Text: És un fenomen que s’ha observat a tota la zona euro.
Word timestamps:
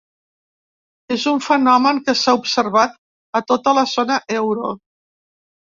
És 1.15 1.25
un 1.33 1.43
fenomen 1.49 2.01
que 2.09 2.17
s’ha 2.23 2.35
observat 2.41 2.99
a 3.43 3.47
tota 3.53 3.79
la 3.81 3.87
zona 3.95 4.21
euro. 4.43 4.77